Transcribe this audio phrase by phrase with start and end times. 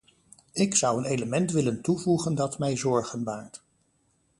[0.53, 3.63] Ik zou een element willen toevoegen dat mij zorgen baart.